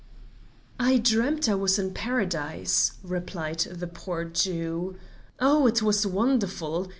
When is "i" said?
0.79-0.97, 1.47-1.53